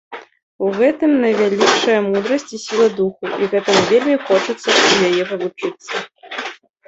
[0.67, 5.93] У гэтым найвялікшая мудрасць і сіла духу, і гэтаму вельмі хочацца ў яе павучыцца.